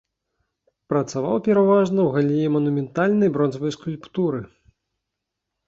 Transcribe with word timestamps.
Працаваў 0.93 1.37
пераважна 1.47 1.85
ў 1.89 2.09
галіне 2.17 2.47
манументальнай 2.55 3.29
бронзавай 3.39 3.71
скульптуры. 3.79 4.39